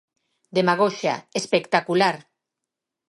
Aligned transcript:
Demagoxia, 0.57 1.13
¡espectacular! 1.39 2.15